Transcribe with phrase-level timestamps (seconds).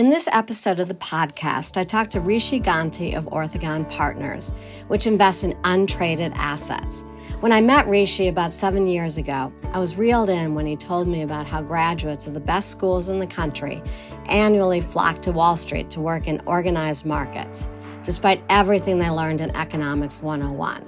[0.00, 4.54] In this episode of the podcast, I talked to Rishi Ganti of Orthogon Partners,
[4.88, 7.02] which invests in untraded assets.
[7.40, 11.06] When I met Rishi about seven years ago, I was reeled in when he told
[11.06, 13.82] me about how graduates of the best schools in the country
[14.30, 17.68] annually flock to Wall Street to work in organized markets,
[18.02, 20.82] despite everything they learned in Economics 101.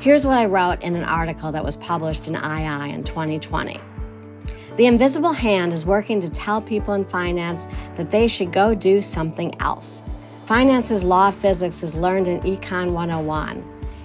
[0.00, 3.76] Here's what I wrote in an article that was published in II in 2020.
[4.80, 7.66] The invisible hand is working to tell people in finance
[7.96, 10.04] that they should go do something else.
[10.46, 13.62] Finance's law of physics is learned in Econ 101.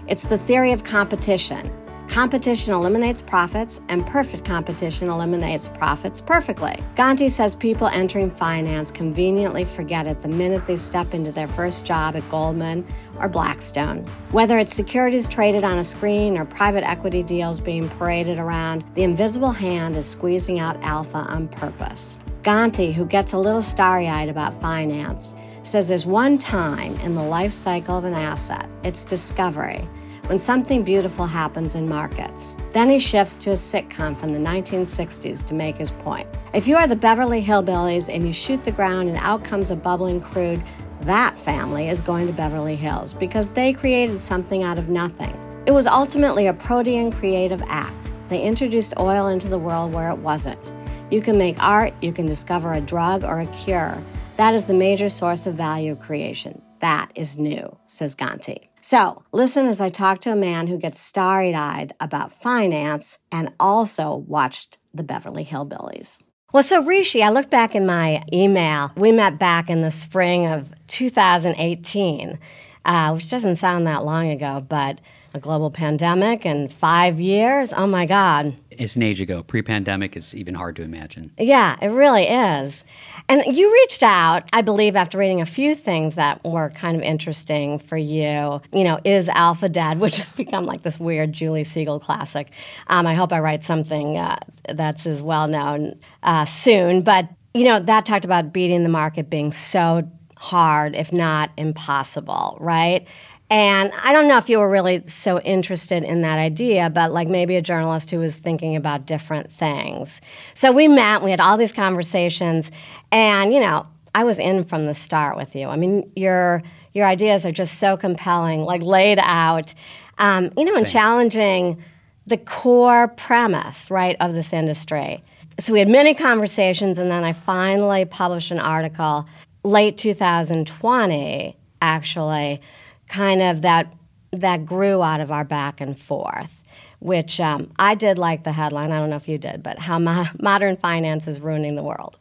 [0.09, 1.71] It's the theory of competition.
[2.15, 6.71] Competition eliminates profits, and perfect competition eliminates profits perfectly.
[6.95, 11.85] Ganti says people entering finance conveniently forget it the minute they step into their first
[11.85, 12.85] job at Goldman
[13.19, 14.05] or Blackstone.
[14.31, 19.03] Whether it's securities traded on a screen or private equity deals being paraded around, the
[19.03, 22.17] invisible hand is squeezing out alpha on purpose.
[22.43, 27.23] Ganti, who gets a little starry eyed about finance, says there's one time in the
[27.23, 29.85] life cycle of an asset, its discovery
[30.27, 32.55] when something beautiful happens in markets.
[32.71, 36.29] Then he shifts to a sitcom from the 1960s to make his point.
[36.53, 39.75] If you are the Beverly Hillbillies and you shoot the ground and out comes a
[39.75, 40.63] bubbling crude,
[41.01, 45.37] that family is going to Beverly Hills because they created something out of nothing.
[45.67, 48.11] It was ultimately a protean creative act.
[48.27, 50.73] They introduced oil into the world where it wasn't.
[51.11, 54.03] You can make art, you can discover a drug or a cure.
[54.37, 56.61] That is the major source of value creation.
[56.79, 58.67] That is new, says Ganti.
[58.81, 63.51] So, listen as I talk to a man who gets starry eyed about finance and
[63.59, 66.21] also watched the Beverly Hillbillies.
[66.53, 68.91] Well, so Rishi, I looked back in my email.
[68.95, 72.39] We met back in the spring of 2018,
[72.85, 75.01] uh, which doesn't sound that long ago, but
[75.35, 77.73] a global pandemic in five years.
[77.73, 78.55] Oh my God.
[78.71, 79.43] It's an age ago.
[79.43, 81.31] Pre pandemic is even hard to imagine.
[81.37, 82.85] Yeah, it really is.
[83.27, 87.03] And you reached out, I believe, after reading a few things that were kind of
[87.03, 88.61] interesting for you.
[88.71, 92.51] You know, is Alpha Dead, which has become like this weird Julie Segal classic.
[92.87, 94.37] Um, I hope I write something uh,
[94.73, 97.01] that's as well known uh, soon.
[97.01, 102.57] But, you know, that talked about beating the market being so hard, if not impossible,
[102.61, 103.07] right?
[103.49, 107.27] And I don't know if you were really so interested in that idea, but like
[107.27, 110.19] maybe a journalist who was thinking about different things.
[110.55, 112.71] So we met, we had all these conversations,
[113.11, 113.85] and you know,
[114.15, 115.67] I was in from the start with you.
[115.67, 116.63] I mean, your
[116.93, 119.73] your ideas are just so compelling, like laid out,
[120.17, 120.93] um, you know, and Thanks.
[120.93, 121.83] challenging
[122.25, 125.23] the core premise, right, of this industry.
[125.59, 129.27] So we had many conversations, and then I finally published an article
[129.63, 132.61] late 2020, actually
[133.07, 133.93] kind of that
[134.31, 136.61] that grew out of our back and forth
[136.99, 138.91] which um, i did like the headline.
[138.91, 142.17] I don't know if you did but how mo- modern finance is ruining the world.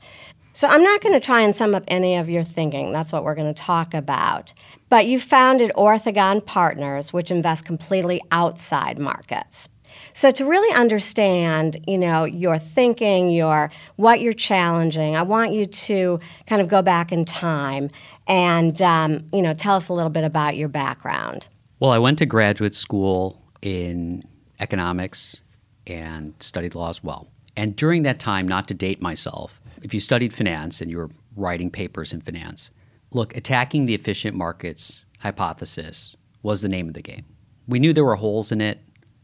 [0.53, 2.93] So i'm not going to try and sum up any of your thinking.
[2.93, 4.53] That's what we're going to talk about.
[4.89, 9.69] But you founded orthogon partners which invest completely outside markets.
[10.13, 15.67] So to really understand, you know, your thinking, your what you're challenging, I want you
[15.67, 17.91] to kind of go back in time
[18.27, 21.49] and um, you know tell us a little bit about your background.
[21.81, 24.23] Well, I went to graduate school in
[24.61, 25.41] economics
[25.87, 27.29] and studied law as well.
[27.57, 31.11] And during that time, not to date myself, if you studied finance and you were
[31.37, 32.71] writing papers in finance,
[33.13, 37.25] look, attacking the efficient markets hypothesis was the name of the game.
[37.67, 38.81] We knew there were holes in it,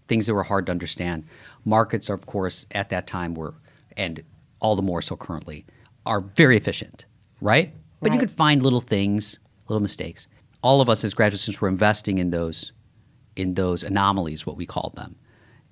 [0.08, 1.26] things that were hard to understand.
[1.64, 3.54] Markets, of course, at that time were,
[3.96, 4.22] and
[4.60, 5.66] all the more so currently,
[6.06, 7.04] are very efficient,
[7.40, 7.74] right?
[8.00, 9.38] But you could find little things,
[9.68, 10.26] little mistakes.
[10.62, 12.72] All of us as graduate students were investing in those,
[13.36, 15.16] in those anomalies, what we called them.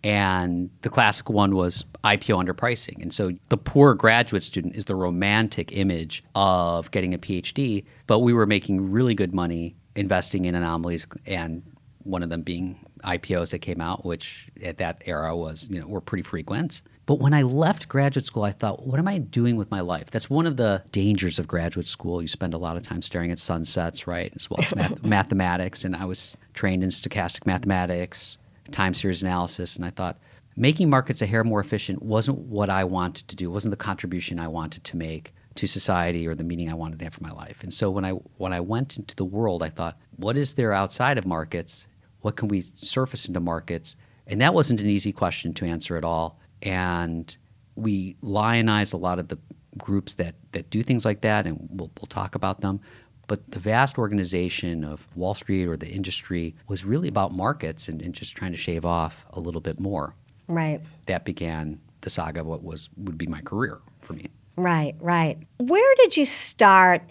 [0.04, 3.02] And the classic one was IPO underpricing.
[3.02, 8.20] And so the poor graduate student is the romantic image of getting a PhD, but
[8.20, 11.62] we were making really good money investing in anomalies and
[12.08, 15.86] one of them being IPOs that came out, which at that era was, you know,
[15.86, 16.82] were pretty frequent.
[17.06, 20.10] But when I left graduate school, I thought, what am I doing with my life?
[20.10, 22.20] That's one of the dangers of graduate school.
[22.20, 24.32] You spend a lot of time staring at sunsets, right?
[24.36, 25.84] As well as math- mathematics.
[25.84, 28.36] And I was trained in stochastic mathematics,
[28.72, 29.76] time series analysis.
[29.76, 30.18] And I thought,
[30.54, 34.38] making markets a hair more efficient wasn't what I wanted to do, wasn't the contribution
[34.38, 37.32] I wanted to make to society or the meaning I wanted to have for my
[37.32, 37.62] life.
[37.62, 40.72] And so when I when I went into the world, I thought, what is there
[40.72, 41.87] outside of markets?
[42.20, 43.96] What can we surface into markets?
[44.26, 46.38] And that wasn't an easy question to answer at all.
[46.62, 47.36] And
[47.76, 49.38] we lionize a lot of the
[49.76, 52.80] groups that, that do things like that, and we'll, we'll talk about them.
[53.28, 58.00] But the vast organization of Wall Street or the industry was really about markets and,
[58.00, 60.14] and just trying to shave off a little bit more.
[60.48, 60.80] Right.
[61.06, 64.28] That began the saga of what was would be my career for me.
[64.56, 65.38] Right, right.
[65.58, 67.02] Where did you start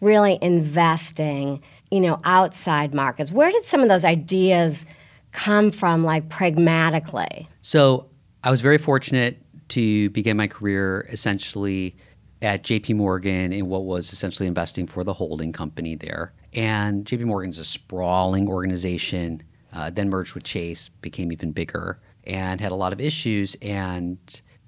[0.00, 1.62] really investing,
[1.94, 3.30] you know, outside markets?
[3.30, 4.84] Where did some of those ideas
[5.30, 7.48] come from, like pragmatically?
[7.60, 8.10] So
[8.42, 11.96] I was very fortunate to begin my career essentially
[12.42, 16.32] at JP Morgan in what was essentially investing for the holding company there.
[16.52, 22.00] And JP Morgan is a sprawling organization, uh, then merged with Chase, became even bigger,
[22.24, 23.54] and had a lot of issues.
[23.62, 24.18] And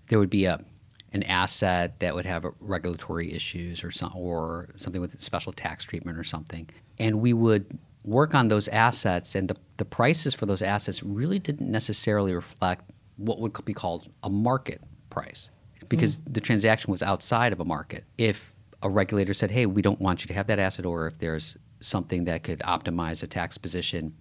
[0.08, 0.64] there would be a
[1.12, 6.18] an asset that would have regulatory issues or some, or something with special tax treatment
[6.18, 6.68] or something.
[6.98, 11.38] And we would work on those assets, and the, the prices for those assets really
[11.38, 14.80] didn't necessarily reflect what would be called a market
[15.10, 15.50] price
[15.88, 16.34] because mm.
[16.34, 18.04] the transaction was outside of a market.
[18.18, 21.18] If a regulator said, hey, we don't want you to have that asset, or if
[21.18, 24.14] there's something that could optimize a tax position,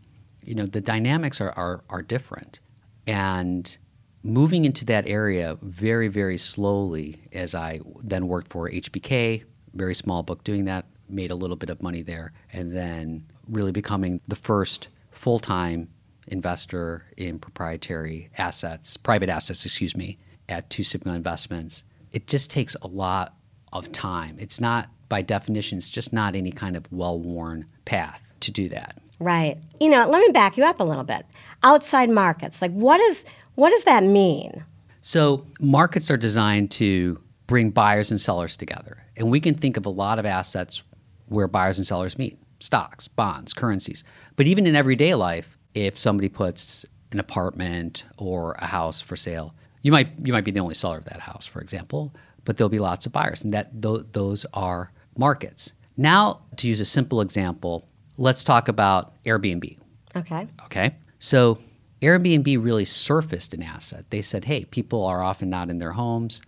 [0.43, 2.59] you know, the dynamics are, are, are different.
[3.07, 3.77] And
[4.25, 9.43] moving into that area very, very slowly as I then worked for HBK,
[9.75, 13.71] very small book doing that, made a little bit of money there, and then really
[13.71, 15.89] becoming the first full time
[16.27, 20.17] investor in proprietary assets, private assets, excuse me,
[20.49, 21.83] at Two Sigma Investments.
[22.11, 23.35] It just takes a lot
[23.71, 24.37] of time.
[24.39, 28.69] It's not, by definition, it's just not any kind of well worn path to do
[28.69, 28.97] that.
[29.19, 29.59] Right.
[29.79, 31.25] You know, let me back you up a little bit.
[31.63, 33.23] Outside markets, like what is
[33.55, 34.63] what does that mean?
[35.01, 39.03] So, markets are designed to bring buyers and sellers together.
[39.17, 40.83] And we can think of a lot of assets
[41.27, 44.03] where buyers and sellers meet stocks, bonds, currencies.
[44.35, 49.53] But even in everyday life, if somebody puts an apartment or a house for sale,
[49.81, 52.13] you might you might be the only seller of that house, for example,
[52.43, 55.73] but there'll be lots of buyers, and that th- those are markets.
[55.97, 57.87] Now, to use a simple example,
[58.17, 59.77] let's talk about Airbnb.
[60.15, 60.47] Okay.
[60.65, 60.95] Okay.
[61.19, 61.59] So
[62.05, 64.05] Airbnb really surfaced an asset.
[64.11, 66.41] They said, hey, people are often not in their homes.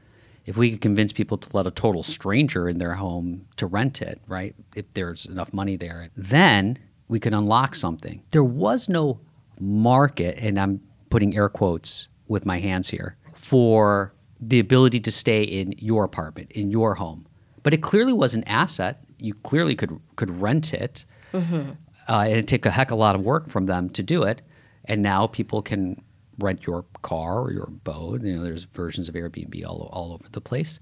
[0.46, 4.02] If we could convince people to let a total stranger in their home to rent
[4.02, 6.78] it, right, if there's enough money there, then
[7.08, 8.24] we could unlock something.
[8.32, 9.20] There was no
[9.60, 15.44] market, and I'm putting air quotes with my hands here, for the ability to stay
[15.44, 17.26] in your apartment, in your home.
[17.64, 19.04] But it clearly was an asset.
[19.18, 21.06] You clearly could could rent it.
[21.34, 21.72] Mm-hmm.
[22.08, 24.24] Uh, and it took a heck of a lot of work from them to do
[24.24, 24.42] it.
[24.88, 26.02] And now people can
[26.40, 28.22] rent your car or your boat.
[28.22, 30.80] You know, there's versions of Airbnb all, all over the place.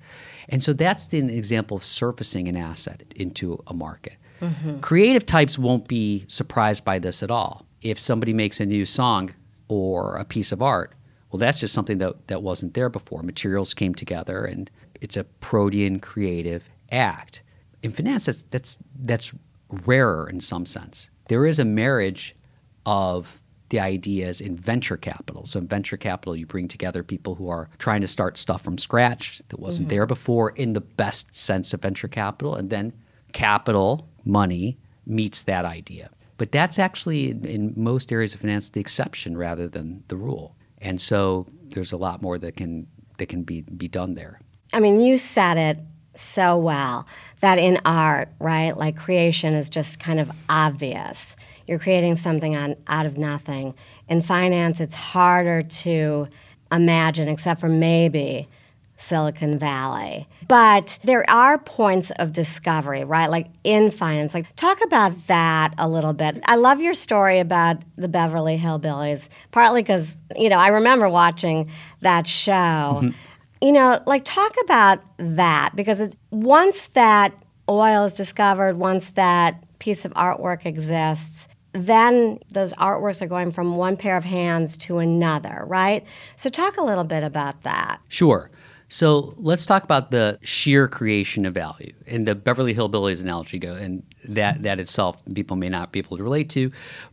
[0.50, 4.18] And so that's an example of surfacing an asset into a market.
[4.42, 4.80] Mm-hmm.
[4.80, 7.66] Creative types won't be surprised by this at all.
[7.82, 9.34] If somebody makes a new song
[9.68, 10.94] or a piece of art,
[11.32, 13.24] well, that's just something that, that wasn't there before.
[13.24, 14.70] Materials came together and
[15.02, 17.44] it's a protean creative act.
[17.82, 19.34] In finance, that's, that's, that's
[19.70, 21.10] rarer in some sense.
[21.28, 22.36] There is a marriage
[22.86, 25.46] of the ideas in venture capital.
[25.46, 28.78] So in venture capital, you bring together people who are trying to start stuff from
[28.78, 29.96] scratch that wasn't mm-hmm.
[29.96, 32.94] there before in the best sense of venture capital, and then
[33.34, 36.10] capital money meets that idea.
[36.38, 40.56] But that's actually in, in most areas of finance the exception rather than the rule.
[40.80, 42.88] And so there's a lot more that can
[43.18, 44.40] that can be be done there.
[44.74, 45.80] I mean, you said it
[46.16, 47.08] so well
[47.40, 51.36] that in art, right, like creation is just kind of obvious
[51.68, 53.74] you're creating something on, out of nothing.
[54.08, 56.28] In finance, it's harder to
[56.72, 58.48] imagine, except for maybe
[58.98, 60.28] Silicon Valley.
[60.48, 63.30] But there are points of discovery, right?
[63.30, 64.34] Like in finance.
[64.34, 66.40] Like talk about that a little bit.
[66.46, 71.68] I love your story about the Beverly Hillbillies, partly because, you know, I remember watching
[72.02, 72.52] that show.
[72.52, 73.10] Mm-hmm.
[73.62, 77.34] You know, like talk about that because it, once that
[77.68, 83.76] oil is discovered, once that piece of artwork exists, then those artworks are going from
[83.76, 86.06] one pair of hands to another, right?
[86.36, 88.00] So, talk a little bit about that.
[88.08, 88.50] Sure.
[88.88, 93.74] So let's talk about the sheer creation of value and the Beverly Hillbillies analogy go,
[93.74, 96.72] and that that itself people may not be able to relate to,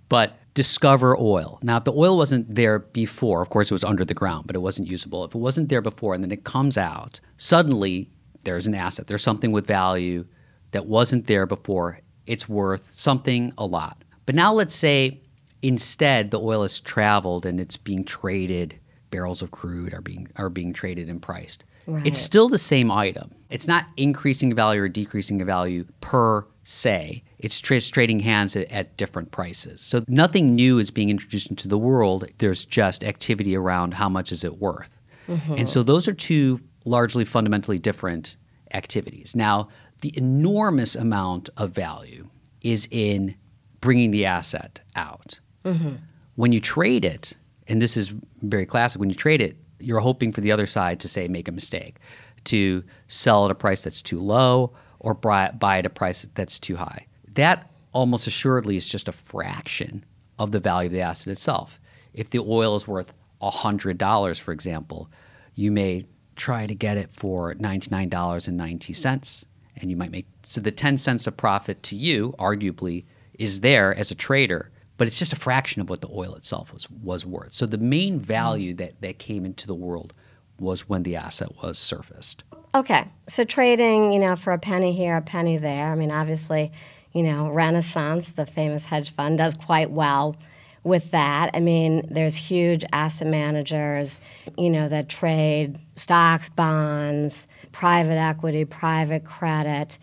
[0.08, 1.58] but discover oil.
[1.62, 4.54] Now, if the oil wasn't there before, of course it was under the ground, but
[4.54, 5.24] it wasn't usable.
[5.24, 8.10] If it wasn't there before and then it comes out, suddenly
[8.44, 9.06] there's an asset.
[9.06, 10.26] There's something with value
[10.72, 12.00] that wasn't there before.
[12.26, 14.04] It's worth something a lot.
[14.26, 15.20] But now let's say
[15.62, 18.78] instead the oil has traveled and it's being traded,
[19.10, 21.64] barrels of crude are being are being traded and priced.
[21.86, 22.06] Right.
[22.06, 23.34] It's still the same item.
[23.50, 27.24] It's not increasing value or decreasing value per se.
[27.38, 29.80] It's tra- trading hands at, at, different prices.
[29.80, 32.26] So nothing new is being introduced into the world.
[32.38, 34.96] There's just activity around how much is it worth.
[35.28, 35.54] Mm-hmm.
[35.54, 38.36] And so those are two largely fundamentally different
[38.72, 39.34] activities.
[39.34, 39.68] Now,
[40.00, 42.28] the enormous amount of value
[42.60, 43.34] is in
[43.82, 45.40] bringing the asset out.
[45.66, 45.96] Mm-hmm.
[46.36, 47.34] When you trade it,
[47.68, 51.00] and this is very classic, when you trade it, you're hoping for the other side
[51.00, 51.98] to say make a mistake,
[52.44, 56.58] to sell at a price that's too low or buy, buy at a price that's
[56.58, 57.06] too high.
[57.34, 60.04] That almost assuredly is just a fraction
[60.38, 61.78] of the value of the asset itself.
[62.14, 63.12] If the oil is worth
[63.42, 65.10] $100, for example,
[65.54, 69.44] you may try to get it for $99.90
[69.76, 73.04] and you might make so the 10 cents of profit to you arguably
[73.42, 76.72] is there as a trader but it's just a fraction of what the oil itself
[76.72, 80.14] was was worth so the main value that that came into the world
[80.60, 82.44] was when the asset was surfaced
[82.74, 86.70] okay so trading you know for a penny here a penny there i mean obviously
[87.12, 90.36] you know renaissance the famous hedge fund does quite well
[90.84, 91.50] with that.
[91.54, 94.20] I mean, there's huge asset managers,
[94.58, 99.96] you know, that trade stocks, bonds, private equity, private credit,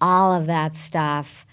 [0.00, 1.44] all of that stuff.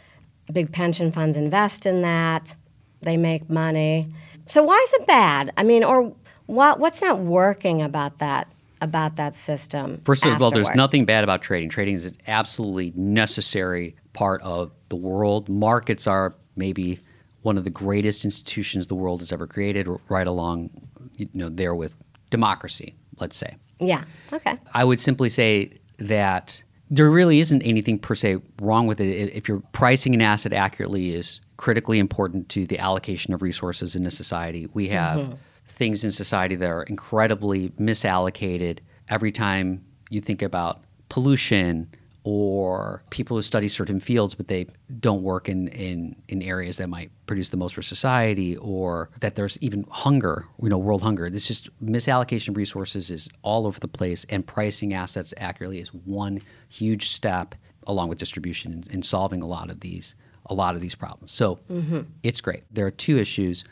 [0.51, 2.55] Big pension funds invest in that.
[3.01, 4.09] They make money.
[4.45, 5.51] So why is it bad?
[5.57, 6.13] I mean, or
[6.45, 8.47] what what's not working about that
[8.81, 10.01] about that system?
[10.05, 11.69] First of all, there's nothing bad about trading.
[11.69, 15.49] Trading is an absolutely necessary part of the world.
[15.49, 16.99] Markets are maybe
[17.41, 20.69] one of the greatest institutions the world has ever created, right along,
[21.17, 21.95] you know, there with
[22.29, 22.95] democracy.
[23.19, 23.55] Let's say.
[23.79, 24.03] Yeah.
[24.31, 24.57] Okay.
[24.73, 29.33] I would simply say that there really isn't anything per se wrong with it.
[29.35, 34.05] If you're pricing an asset accurately, is critically important to the allocation of resources in
[34.05, 34.67] a society.
[34.73, 35.33] We have mm-hmm.
[35.65, 38.79] things in society that are incredibly misallocated.
[39.09, 41.89] Every time you think about pollution
[42.29, 44.67] or people who study certain fields but they
[44.99, 49.35] don't work in, in, in areas that might produce the most for society or that
[49.35, 51.29] there's even hunger you know world hunger.
[51.29, 55.93] This just misallocation of resources is all over the place and pricing assets accurately is
[55.93, 60.13] one huge step along with distribution in, in solving a lot of these
[60.47, 61.31] a lot of these problems.
[61.31, 62.01] So mm-hmm.
[62.23, 62.63] it's great.
[62.69, 63.63] There are two issues.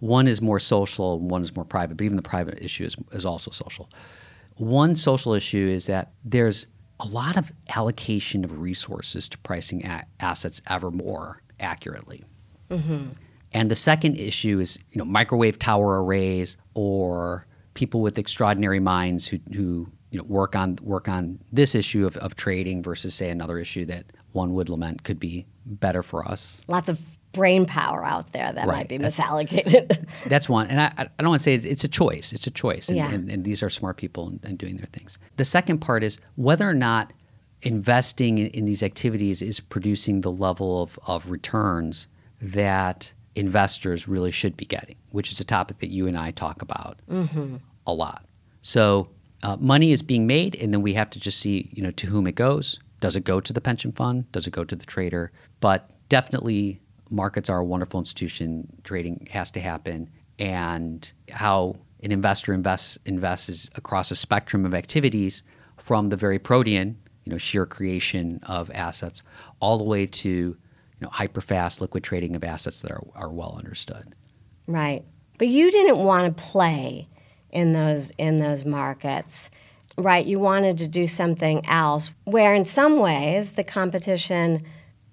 [0.00, 2.96] One is more social and one is more private but even the private issue is,
[3.12, 3.88] is also social.
[4.56, 6.66] One social issue is that there's
[7.02, 12.24] a lot of allocation of resources to pricing a- assets ever more accurately.
[12.70, 13.10] Mm-hmm.
[13.52, 19.26] And the second issue is, you know, microwave tower arrays or people with extraordinary minds
[19.26, 23.30] who, who you know, work on work on this issue of, of trading versus say
[23.30, 26.62] another issue that one would lament could be better for us.
[26.68, 27.00] Lots of
[27.32, 28.78] brain power out there that right.
[28.78, 30.06] might be misallocated.
[30.26, 30.68] that's one.
[30.68, 32.32] And I, I don't want to say it's a choice.
[32.32, 32.88] It's a choice.
[32.88, 33.10] And, yeah.
[33.10, 35.18] and, and these are smart people and, and, doing their things.
[35.36, 37.12] The second part is whether or not
[37.62, 42.06] investing in, in, these activities is producing the level of, of returns
[42.40, 46.60] that investors really should be getting, which is a topic that you and I talk
[46.60, 47.56] about mm-hmm.
[47.86, 48.26] a lot.
[48.60, 49.10] So
[49.42, 52.08] uh, money is being made, and then we have to just see, you know, to
[52.08, 52.78] whom it goes.
[53.00, 54.30] Does it go to the pension fund?
[54.32, 55.32] Does it go to the trader?
[55.60, 56.81] But definitely
[57.12, 58.66] markets are a wonderful institution.
[58.84, 64.74] Trading has to happen, and how an investor invests invests is across a spectrum of
[64.74, 65.42] activities,
[65.76, 69.22] from the very protean, you know, sheer creation of assets,
[69.60, 70.56] all the way to you
[71.00, 74.14] know hyper fast liquid trading of assets that are, are well understood.
[74.66, 75.04] Right,
[75.38, 77.08] but you didn't want to play
[77.50, 79.50] in those in those markets
[79.96, 80.26] right?
[80.26, 84.64] You wanted to do something else where, in some ways, the competition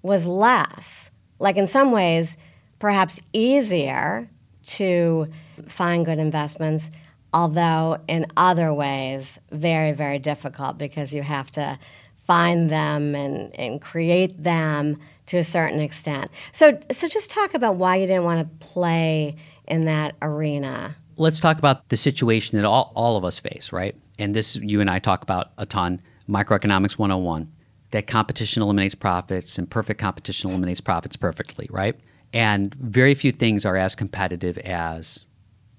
[0.02, 2.36] was less like in some ways,
[2.78, 4.28] perhaps easier
[4.62, 5.28] to
[5.66, 6.90] find good investments,
[7.32, 11.78] although in other ways, very, very difficult because you have to
[12.26, 16.30] find them and, and create them to a certain extent.
[16.52, 20.96] So, so just talk about why you didn't want to play in that arena.
[21.16, 23.96] Let's talk about the situation that all, all of us face, right?
[24.18, 27.50] And this you and I talk about a ton, Microeconomics 101
[27.90, 31.96] that competition eliminates profits and perfect competition eliminates profits perfectly, right?
[32.32, 35.24] And very few things are as competitive as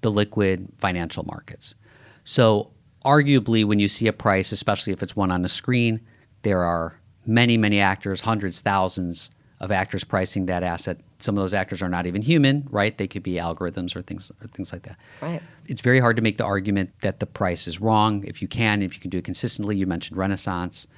[0.02, 1.74] the liquid financial markets.
[2.24, 2.70] So,
[3.04, 6.00] arguably, when you see a price, especially if it's one on a screen,
[6.42, 11.00] there are many, many actors, hundreds, thousands of actors pricing that asset.
[11.20, 12.98] Some of those actors are not even human, right?
[12.98, 14.98] They could be algorithms or things or things like that.
[15.20, 15.40] Right.
[15.66, 18.82] It's very hard to make the argument that the price is wrong if you can,
[18.82, 19.76] if you can do it consistently.
[19.76, 20.88] You mentioned Renaissance.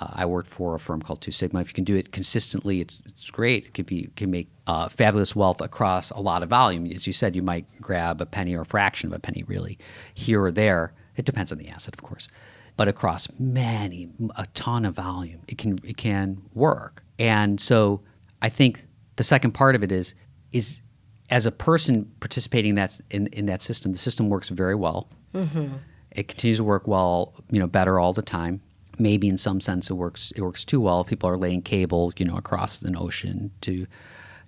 [0.00, 1.60] Uh, I worked for a firm called Two Sigma.
[1.60, 3.66] If you can do it consistently, it's, it's great.
[3.66, 6.86] It could be can make uh, fabulous wealth across a lot of volume.
[6.86, 9.78] As you said, you might grab a penny or a fraction of a penny, really,
[10.14, 10.92] here or there.
[11.16, 12.28] It depends on the asset, of course,
[12.76, 17.04] but across many, a ton of volume, it can it can work.
[17.18, 18.02] And so,
[18.40, 20.14] I think the second part of it is
[20.52, 20.80] is
[21.30, 25.08] as a person participating in that in, in that system, the system works very well.
[25.34, 25.76] Mm-hmm.
[26.12, 28.60] It continues to work well, you know, better all the time
[28.98, 31.00] maybe in some sense it works it works too well.
[31.00, 33.86] if People are laying cable, you know, across an ocean to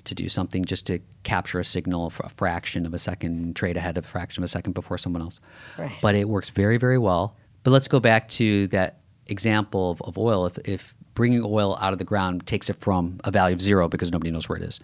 [0.04, 3.76] to do something just to capture a signal for a fraction of a second, trade
[3.76, 5.40] ahead of a fraction of a second before someone else.
[5.78, 5.90] Right.
[6.02, 7.36] But it works very, very well.
[7.62, 11.92] But let's go back to that example of, of oil, if, if bringing oil out
[11.92, 14.64] of the ground takes it from a value of zero because nobody knows where it
[14.64, 14.80] is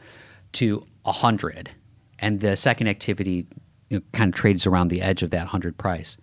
[0.53, 1.71] to a hundred,
[2.19, 3.47] and the second activity
[3.89, 6.17] you know, kind of trades around the edge of that hundred price,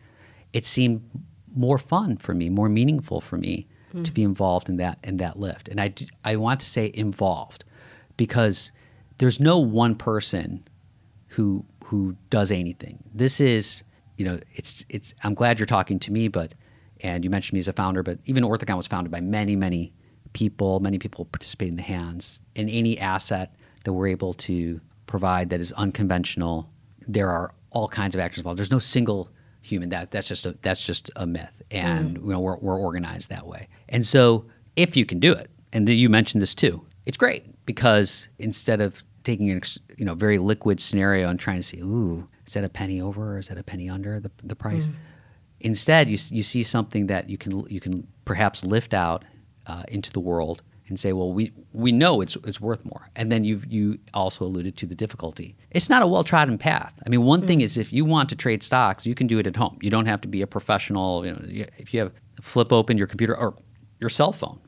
[0.53, 1.07] it seemed
[1.57, 4.03] more fun for me, more meaningful for me mm.
[4.03, 5.67] to be involved in that in that lift.
[5.67, 7.63] And I I want to say involved
[8.15, 8.71] because
[9.17, 10.67] there's no one person
[11.27, 13.03] who who does anything.
[13.13, 13.83] This is
[14.17, 16.53] you know it's it's I'm glad you're talking to me, but
[17.01, 19.93] and you mentioned me as a founder, but even Orthogon was founded by many many
[20.33, 20.79] people.
[20.79, 22.41] Many people participate in the hands.
[22.55, 26.69] In any asset that we're able to provide that is unconventional,
[27.07, 28.57] there are all kinds of actors involved.
[28.57, 29.29] There's no single
[29.67, 29.89] human.
[29.89, 32.23] That that's just a that's just a myth, and mm.
[32.23, 33.67] you know we're, we're organized that way.
[33.89, 34.45] And so
[34.75, 39.03] if you can do it, and you mentioned this too, it's great because instead of
[39.23, 39.61] taking an
[39.97, 43.35] you know very liquid scenario and trying to see, ooh, is that a penny over
[43.35, 44.87] or is that a penny under the the price?
[44.87, 44.93] Mm.
[45.59, 49.25] Instead, you you see something that you can you can perhaps lift out
[49.67, 53.09] uh, into the world and say, well, we, we know it's, it's worth more.
[53.15, 55.55] And then you you also alluded to the difficulty.
[55.71, 56.93] It's not a well trodden path.
[57.05, 57.47] I mean, one mm-hmm.
[57.47, 59.77] thing is if you want to trade stocks, you can do it at home.
[59.81, 61.25] You don't have to be a professional.
[61.25, 61.41] You know,
[61.77, 63.55] if you have flip open your computer or
[63.99, 64.59] your cell phone,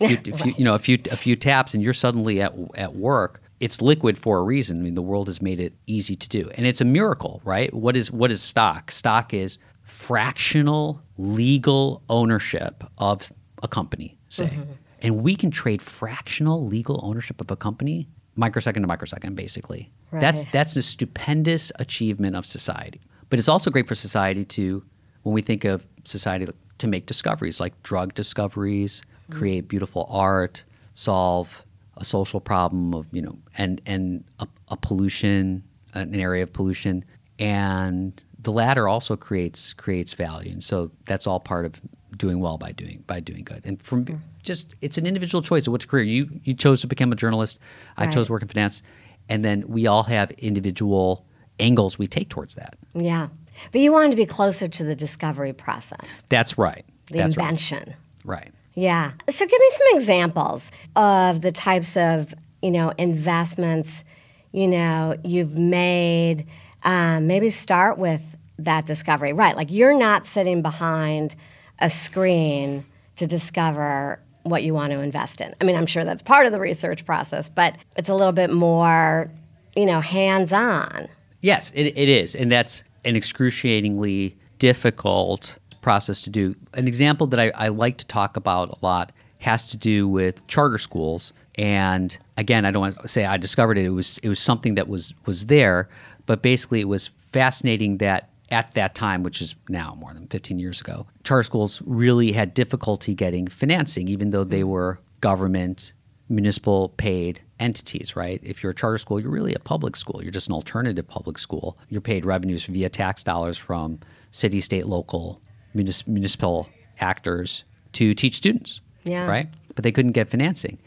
[0.00, 0.40] a few, right.
[0.40, 3.40] few, you know, a few a few taps, and you're suddenly at at work.
[3.60, 4.80] It's liquid for a reason.
[4.80, 7.72] I mean, the world has made it easy to do, and it's a miracle, right?
[7.72, 8.90] What is what is stock?
[8.90, 14.46] Stock is fractional legal ownership of a company, say.
[14.46, 14.72] Mm-hmm
[15.04, 19.92] and we can trade fractional legal ownership of a company microsecond to microsecond basically.
[20.10, 20.20] Right.
[20.20, 23.00] that's that's a stupendous achievement of society.
[23.30, 24.82] But it's also great for society to
[25.22, 26.46] when we think of society
[26.78, 29.38] to make discoveries like drug discoveries mm-hmm.
[29.38, 31.64] create beautiful art solve
[31.96, 35.62] a social problem of you know and and a, a pollution
[35.94, 37.04] an area of pollution.
[37.38, 40.52] And the latter also creates creates value.
[40.52, 41.80] And so that's all part of
[42.16, 43.62] doing well by doing by doing good.
[43.64, 46.86] And from mm-hmm just it's an individual choice of what career you you chose to
[46.86, 47.58] become a journalist.
[47.96, 48.14] I right.
[48.14, 48.82] chose to work in finance,
[49.28, 51.26] and then we all have individual
[51.58, 52.76] angles we take towards that.
[52.94, 53.28] Yeah,
[53.72, 56.22] but you wanted to be closer to the discovery process.
[56.28, 56.84] That's right.
[57.06, 57.94] The That's invention.
[58.24, 58.38] Right.
[58.38, 58.52] right.
[58.74, 59.12] Yeah.
[59.30, 64.04] So give me some examples of the types of you know investments
[64.52, 66.46] you know you've made.
[66.84, 68.22] Um, maybe start with
[68.58, 69.32] that discovery.
[69.32, 69.56] Right.
[69.56, 71.34] Like you're not sitting behind
[71.78, 72.84] a screen
[73.16, 75.54] to discover what you want to invest in.
[75.60, 78.52] I mean, I'm sure that's part of the research process, but it's a little bit
[78.52, 79.30] more,
[79.74, 81.08] you know, hands on.
[81.40, 82.34] Yes, it, it is.
[82.34, 86.54] And that's an excruciatingly difficult process to do.
[86.74, 90.46] An example that I, I like to talk about a lot has to do with
[90.46, 91.32] charter schools.
[91.56, 93.84] And again, I don't want to say I discovered it.
[93.84, 95.88] It was it was something that was was there,
[96.26, 100.60] but basically it was fascinating that at that time, which is now more than 15
[100.60, 105.92] years ago, charter schools really had difficulty getting financing, even though they were government,
[106.28, 108.40] municipal paid entities, right?
[108.44, 110.22] If you're a charter school, you're really a public school.
[110.22, 111.76] You're just an alternative public school.
[111.88, 113.98] You're paid revenues via tax dollars from
[114.30, 115.42] city, state, local,
[115.74, 116.68] municipal
[117.00, 117.64] actors
[117.94, 119.26] to teach students, yeah.
[119.26, 119.48] right?
[119.74, 120.78] But they couldn't get financing.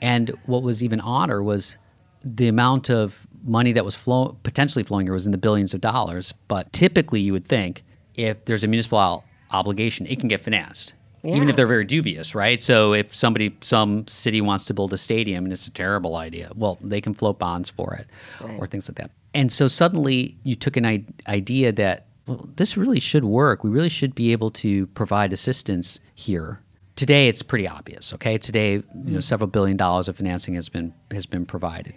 [0.00, 1.76] And what was even odder was
[2.24, 5.80] the amount of money that was flow, potentially flowing here was in the billions of
[5.80, 6.32] dollars.
[6.48, 10.94] But typically, you would think if there's a municipal obligation, it can get financed.
[11.22, 11.36] Yeah.
[11.36, 12.62] Even if they're very dubious, right?
[12.62, 16.50] So if somebody, some city wants to build a stadium and it's a terrible idea,
[16.54, 18.06] well, they can float bonds for it
[18.40, 18.58] right.
[18.58, 19.10] or things like that.
[19.34, 23.62] And so suddenly you took an I- idea that, well, this really should work.
[23.62, 26.62] We really should be able to provide assistance here.
[26.96, 28.38] Today it's pretty obvious, okay?
[28.38, 29.22] Today, you know, mm.
[29.22, 31.94] several billion dollars of financing has been has been provided.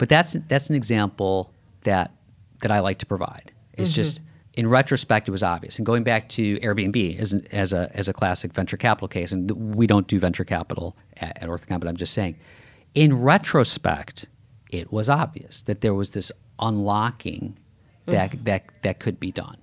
[0.00, 2.10] But that's that's an example that
[2.62, 3.52] that I like to provide.
[3.74, 3.94] It's mm-hmm.
[3.96, 4.20] just
[4.54, 5.76] in retrospect, it was obvious.
[5.78, 9.30] And going back to Airbnb as, an, as a as a classic venture capital case,
[9.30, 12.38] and we don't do venture capital at, at Orthogon, but I'm just saying,
[12.94, 14.24] in retrospect,
[14.70, 17.58] it was obvious that there was this unlocking
[18.06, 18.44] that mm-hmm.
[18.44, 19.58] that that could be done.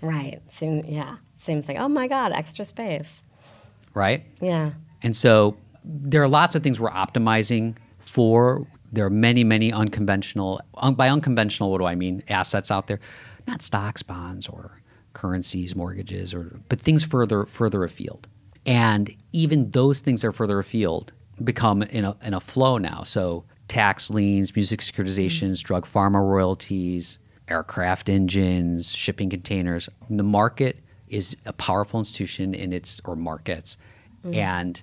[0.00, 0.40] Right.
[0.48, 1.18] Seem, yeah.
[1.36, 3.22] Seems like oh my god, extra space.
[3.92, 4.24] Right.
[4.40, 4.70] Yeah.
[5.02, 10.60] And so there are lots of things we're optimizing for there are many, many unconventional,
[10.74, 12.22] un, by unconventional, what do I mean?
[12.28, 13.00] Assets out there,
[13.46, 14.80] not stocks, bonds, or
[15.12, 18.28] currencies, mortgages, or but things further further afield.
[18.66, 23.02] And even those things that are further afield become in a, in a flow now.
[23.04, 25.66] So tax liens, music securitizations, mm-hmm.
[25.66, 29.88] drug pharma royalties, aircraft engines, shipping containers.
[30.08, 33.78] The market is a powerful institution in its or markets,
[34.24, 34.34] mm-hmm.
[34.34, 34.82] and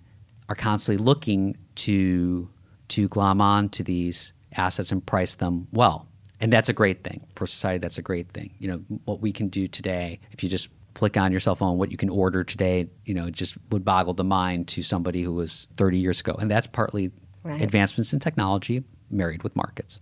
[0.49, 2.49] are constantly looking to
[2.89, 6.07] to glom on to these assets and price them well.
[6.39, 7.79] And that's a great thing for society.
[7.79, 8.53] That's a great thing.
[8.59, 10.19] You know what we can do today.
[10.31, 13.29] If you just click on your cell phone what you can order today, you know,
[13.29, 16.35] just would boggle the mind to somebody who was 30 years ago.
[16.39, 17.11] And that's partly
[17.43, 17.61] Right.
[17.61, 20.01] advancements in technology married with markets.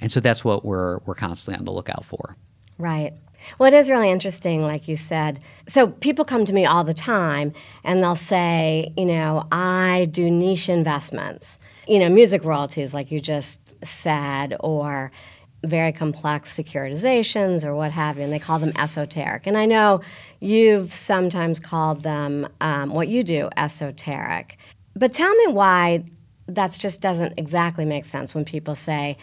[0.00, 2.36] And so that's what we're, we're constantly on the lookout for.
[2.78, 3.12] Right.
[3.58, 5.40] Well, it is really interesting, like you said.
[5.66, 7.52] So people come to me all the time
[7.84, 13.20] and they'll say, you know, I do niche investments, you know, music royalties, like you
[13.20, 15.10] just said, or
[15.64, 19.46] very complex securitizations or what have you, and they call them esoteric.
[19.46, 20.00] And I know
[20.40, 24.58] you've sometimes called them um, what you do esoteric.
[24.94, 26.04] But tell me why
[26.48, 29.16] that just doesn't exactly make sense when people say,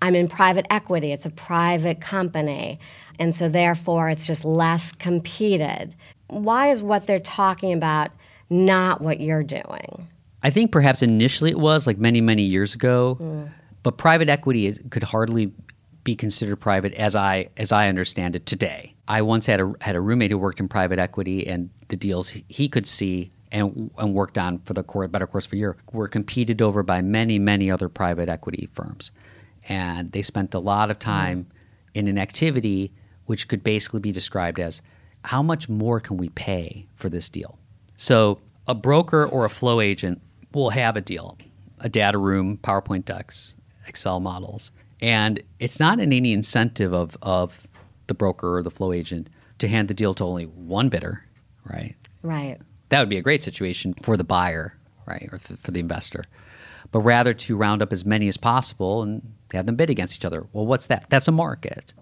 [0.00, 2.78] I'm in private equity, it's a private company,
[3.18, 5.94] and so therefore it's just less competed.
[6.28, 8.10] Why is what they're talking about
[8.50, 10.08] not what you're doing?
[10.42, 13.50] I think perhaps initially it was like many, many years ago, mm.
[13.82, 15.52] but private equity is, could hardly
[16.04, 18.94] be considered private as I as I understand it today.
[19.08, 22.30] I once had a had a roommate who worked in private equity, and the deals
[22.30, 25.76] he- could see and and worked on for the core, better course for a year
[25.92, 29.10] were competed over by many many other private equity firms,
[29.68, 31.00] and they spent a lot of mm.
[31.00, 31.46] time
[31.94, 32.92] in an activity
[33.28, 34.80] which could basically be described as
[35.24, 37.58] how much more can we pay for this deal.
[37.94, 40.22] So a broker or a flow agent
[40.54, 41.36] will have a deal,
[41.78, 43.54] a data room, PowerPoint decks,
[43.86, 44.70] Excel models,
[45.02, 47.68] and it's not in any incentive of, of
[48.06, 51.24] the broker or the flow agent to hand the deal to only one bidder,
[51.64, 51.96] right?
[52.22, 52.58] Right.
[52.88, 54.74] That would be a great situation for the buyer,
[55.06, 56.24] right, or th- for the investor.
[56.92, 60.24] But rather to round up as many as possible and have them bid against each
[60.24, 60.46] other.
[60.54, 61.10] Well, what's that?
[61.10, 61.92] That's a market.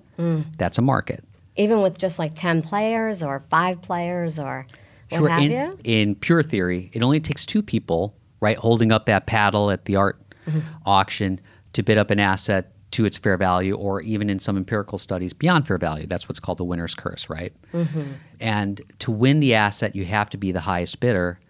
[0.58, 1.24] That's a market.
[1.56, 4.66] Even with just like 10 players or five players or
[5.10, 5.28] what Sure.
[5.28, 5.78] have in, you?
[5.84, 9.96] in pure theory, it only takes two people, right, holding up that paddle at the
[9.96, 10.60] art Mm-hmm.
[10.84, 11.40] auction
[11.72, 15.32] to bid up an asset to its fair value, or even in some empirical studies,
[15.32, 16.06] beyond fair value.
[16.06, 17.52] That's what's called the winner's curse, right?
[17.74, 18.12] Mm-hmm.
[18.38, 21.40] And to win the asset, you have to be the highest bidder.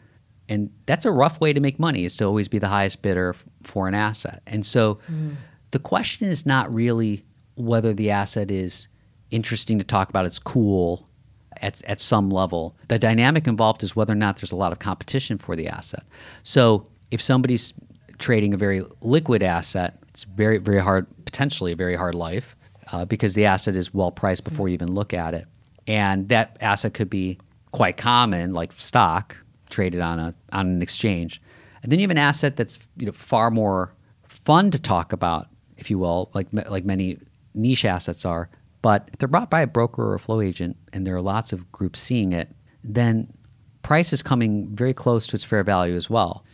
[0.48, 3.34] And that's a rough way to make money, is to always be the highest bidder
[3.36, 4.40] f- for an asset.
[4.46, 4.98] And so
[5.72, 7.22] the question is not really
[7.56, 8.88] whether the asset is
[9.30, 11.08] interesting to talk about, it's cool,
[11.62, 12.76] at, at some level.
[12.88, 16.04] The dynamic involved is whether or not there's a lot of competition for the asset.
[16.42, 17.74] So if somebody's
[18.18, 22.56] trading a very liquid asset, it's very, very hard, potentially a very hard life
[22.92, 25.46] uh, because the asset is well priced before you even look at it.
[25.86, 27.38] And that asset could be
[27.72, 29.36] quite common, like stock,
[29.70, 31.40] traded on, a, on an exchange.
[31.82, 33.92] And then you have an asset that's you know, far more
[34.28, 37.18] fun to talk about, if you will, like, like many
[37.56, 38.48] niche assets are.
[38.82, 41.52] But if they're bought by a broker or a flow agent, and there are lots
[41.52, 43.32] of groups seeing it, then
[43.82, 46.44] price is coming very close to its fair value as well.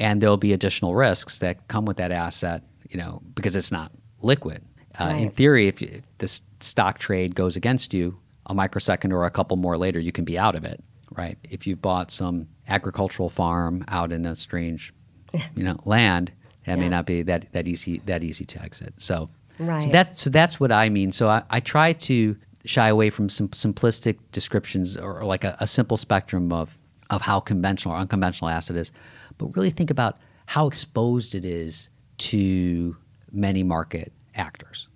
[0.00, 3.92] And there'll be additional risks that come with that asset, you know, because it's not
[4.20, 4.62] liquid.
[4.98, 9.24] Uh, In theory, if, you, if this stock trade goes against you, a microsecond or
[9.24, 10.82] a couple more later, you can be out of it,
[11.16, 11.38] right?
[11.48, 14.92] If you've bought some agricultural farm out in a strange,
[15.54, 16.32] you know, land,
[16.66, 18.94] that may not be that, that easy that easy to exit.
[18.98, 19.92] So, so Right.
[19.92, 21.12] that so that's what I mean.
[21.12, 25.56] So I, I try to shy away from some simplistic descriptions or, or like a,
[25.60, 26.76] a simple spectrum of
[27.10, 28.92] of how conventional or unconventional asset is,
[29.38, 32.96] but really think about how exposed it is to
[33.32, 34.88] many market actors,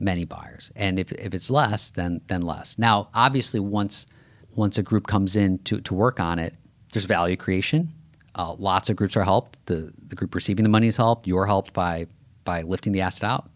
[0.00, 2.78] many buyers, and if, if it's less, then then less.
[2.78, 4.06] Now, obviously, once
[4.54, 6.54] once a group comes in to, to work on it,
[6.92, 7.92] there's value creation.
[8.34, 9.58] Uh, lots of groups are helped.
[9.66, 11.26] The the group receiving the money is helped.
[11.26, 12.06] You're helped by
[12.44, 13.50] by lifting the asset out,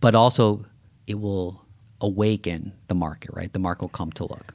[0.00, 0.64] but also
[1.06, 1.64] it will
[2.00, 3.30] awaken the market.
[3.34, 4.54] Right, the market will come to look.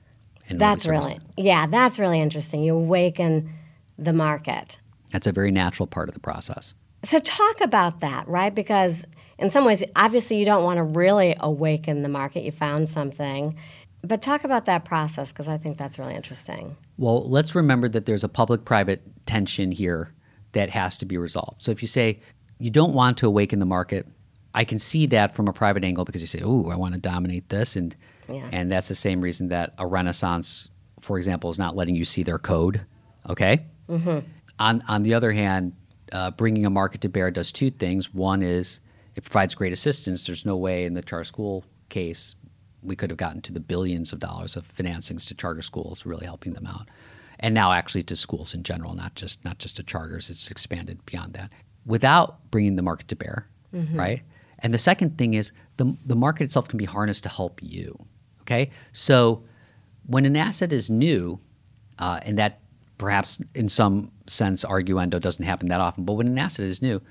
[0.50, 2.64] That's really, yeah, that's really interesting.
[2.64, 3.50] You awaken
[3.98, 4.78] the market.
[5.12, 6.74] that's a very natural part of the process.
[7.04, 8.54] So talk about that, right?
[8.54, 9.06] Because
[9.38, 12.44] in some ways, obviously, you don't want to really awaken the market.
[12.44, 13.56] You found something,
[14.04, 16.76] but talk about that process because I think that's really interesting.
[16.98, 20.14] Well, let's remember that there's a public private tension here
[20.54, 21.62] that has to be resolved.
[21.62, 22.20] So if you say
[22.60, 24.08] you don't want to awaken the market,
[24.54, 27.00] I can see that from a private angle because you say, "Oh, I want to
[27.00, 27.96] dominate this," and
[28.30, 28.48] Yeah.
[28.52, 32.24] and that's the same reason that a Renaissance, for example, is not letting you see
[32.24, 32.82] their code.
[33.30, 33.66] Okay.
[34.60, 35.74] On on the other hand,
[36.12, 38.14] uh, bringing a market to bear does two things.
[38.14, 38.80] One is
[39.16, 40.26] it provides great assistance.
[40.26, 42.36] There's no way in the charter school case
[42.82, 46.26] we could have gotten to the billions of dollars of financings to charter schools, really
[46.26, 46.90] helping them out,
[47.40, 50.30] and now actually to schools in general, not just not just to charters.
[50.30, 51.52] It's expanded beyond that
[51.86, 53.48] without bringing the market to bear,
[53.98, 54.22] right?
[54.64, 58.06] And the second thing is the the market itself can be harnessed to help you.
[58.42, 59.44] Okay, so
[60.06, 61.40] when an asset is new,
[62.00, 62.60] uh, and that
[62.98, 67.02] perhaps in some sense arguendo doesn't happen that often, but when an asset is new,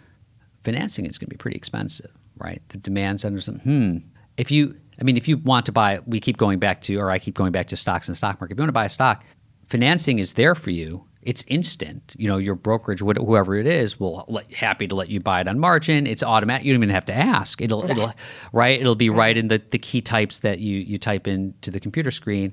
[0.64, 2.60] financing is going to be pretty expensive, right?
[2.68, 3.98] The demand centers, hmm,
[4.36, 7.10] if you I mean, if you want to buy, we keep going back to, or
[7.10, 8.54] I keep going back to stocks and the stock market.
[8.54, 9.24] If you want to buy a stock,
[9.68, 11.04] financing is there for you.
[11.22, 12.16] It's instant.
[12.18, 15.48] You know, your brokerage, whoever it is, will let, happy to let you buy it
[15.48, 16.06] on margin.
[16.06, 16.66] It's automatic.
[16.66, 17.60] You don't even have to ask.
[17.60, 18.12] It'll, it'll,
[18.52, 18.80] right?
[18.80, 22.10] It'll be right in the, the key types that you you type into the computer
[22.10, 22.52] screen,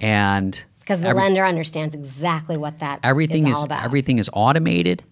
[0.00, 5.02] and because the every, lender understands exactly what that everything is, is everything is automated.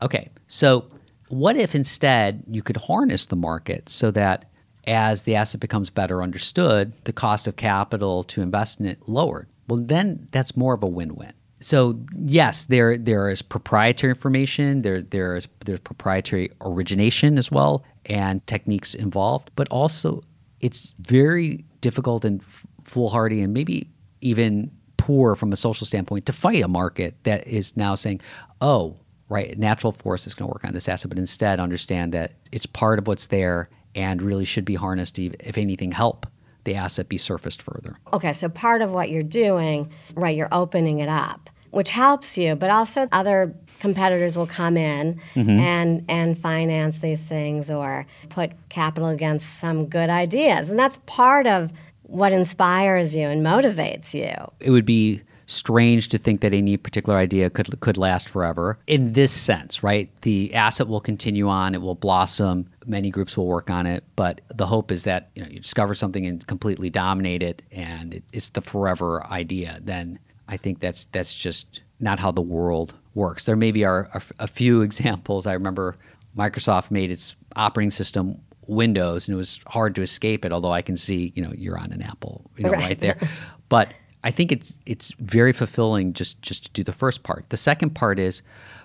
[0.00, 0.86] Okay, so
[1.28, 4.44] what if instead you could harness the market so that
[4.86, 9.48] as the asset becomes better understood, the cost of capital to invest in it lowered?
[9.66, 11.32] Well, then that's more of a win-win.
[11.60, 14.80] So yes, there there is proprietary information.
[14.80, 20.22] There there is there's proprietary origination as well and techniques involved, but also
[20.60, 22.42] it's very difficult and
[22.84, 23.88] foolhardy and maybe
[24.20, 28.20] even poor from a social standpoint to fight a market that is now saying,
[28.60, 28.96] oh,
[29.28, 32.66] right, natural force is going to work on this asset, but instead understand that it's
[32.66, 36.26] part of what's there and really should be harnessed to, if anything, help
[36.66, 37.98] the asset be surfaced further.
[38.12, 42.54] Okay, so part of what you're doing, right, you're opening it up, which helps you,
[42.54, 45.50] but also other competitors will come in mm-hmm.
[45.50, 50.68] and and finance these things or put capital against some good ideas.
[50.68, 54.50] And that's part of what inspires you and motivates you.
[54.60, 58.78] It would be strange to think that any particular idea could could last forever.
[58.86, 60.10] In this sense, right?
[60.22, 64.40] The asset will continue on, it will blossom, many groups will work on it, but
[64.54, 68.24] the hope is that, you know, you discover something and completely dominate it and it,
[68.32, 69.80] it's the forever idea.
[69.82, 70.18] Then
[70.48, 73.44] I think that's that's just not how the world works.
[73.44, 75.46] There maybe are a, a few examples.
[75.46, 75.96] I remember
[76.36, 80.52] Microsoft made its operating system Windows, and it was hard to escape it.
[80.52, 83.18] Although I can see, you know, you're on an Apple, you know, right, right there.
[83.68, 83.92] but
[84.24, 87.48] I think it's it's very fulfilling just just to do the first part.
[87.50, 88.42] The second part is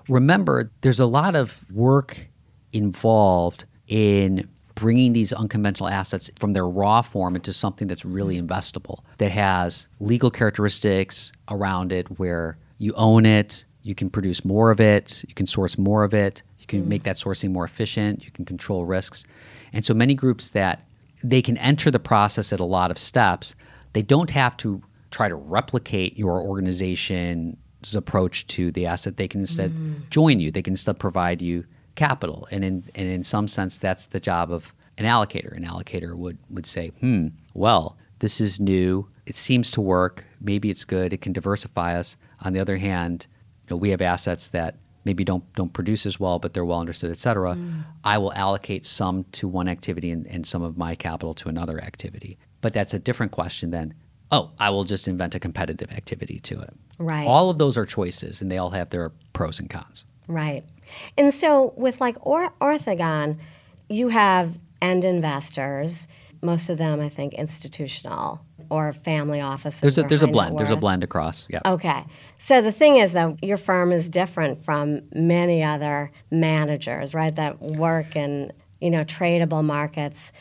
[0.08, 2.28] remember there's a lot of work
[2.74, 8.99] involved in bringing these unconventional assets from their raw form into something that's really investable
[9.17, 14.80] that has legal characteristics around it where you own it you can produce more of
[14.80, 16.88] it you can source more of it you can mm.
[16.88, 19.25] make that sourcing more efficient you can control risks
[19.73, 20.84] and so many groups that
[21.23, 23.56] they can enter the process at a lot of steps.
[23.93, 29.17] They don't have to try to replicate your organization's approach to the asset.
[29.17, 30.10] They can instead mm.
[30.10, 30.51] join you.
[30.51, 32.47] They can instead provide you capital.
[32.51, 35.56] And in and in some sense, that's the job of an allocator.
[35.56, 39.08] An allocator would would say, hmm, well, this is new.
[39.25, 40.25] It seems to work.
[40.39, 41.13] Maybe it's good.
[41.13, 42.17] It can diversify us.
[42.41, 43.27] On the other hand,
[43.62, 46.80] you know, we have assets that maybe don't don't produce as well, but they're well
[46.80, 47.84] understood, et cetera, mm.
[48.04, 51.82] I will allocate some to one activity and, and some of my capital to another
[51.84, 52.38] activity.
[52.62, 53.95] But that's a different question than,
[54.30, 56.73] oh, I will just invent a competitive activity to it.
[56.99, 57.27] Right.
[57.27, 60.06] All of those are choices, and they all have their pros and cons.
[60.27, 60.63] Right.
[61.17, 63.38] And so with like or- Orthogon,
[63.89, 66.08] you have end investors,
[66.41, 69.82] most of them, I think, institutional or family offices.
[69.82, 70.58] There's a there's a blend.
[70.58, 71.47] There's a blend across.
[71.49, 71.60] Yeah.
[71.65, 72.06] Okay.
[72.38, 77.36] So the thing is though, your firm is different from many other managers, right?
[77.36, 80.32] That work in you know tradable markets.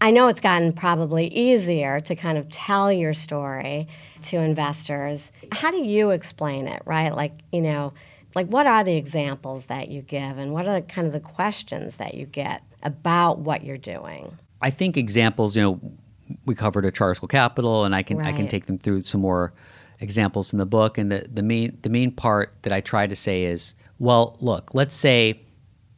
[0.00, 3.88] I know it's gotten probably easier to kind of tell your story
[4.24, 5.32] to investors.
[5.50, 7.14] How do you explain it, right?
[7.14, 7.92] Like, you know,
[8.38, 11.18] like what are the examples that you give and what are the, kind of the
[11.18, 14.38] questions that you get about what you're doing?
[14.62, 15.80] I think examples, you know,
[16.46, 18.28] we covered a charter school capital, and I can right.
[18.28, 19.52] I can take them through some more
[19.98, 20.98] examples in the book.
[20.98, 24.72] And the, the main the main part that I try to say is, well, look,
[24.72, 25.40] let's say